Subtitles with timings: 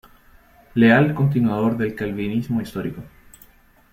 [0.73, 3.03] Leal continuador del calvinismo histórico.